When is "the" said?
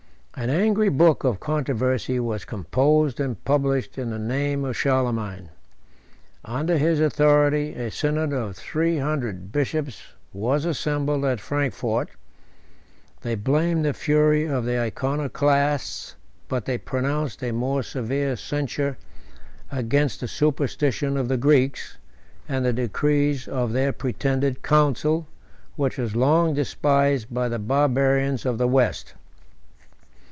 4.11-4.17, 13.85-13.93, 14.65-14.79, 20.21-20.27, 21.27-21.37, 22.65-22.73, 27.49-27.59, 28.57-28.67